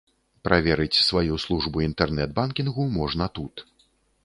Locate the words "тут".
3.39-3.55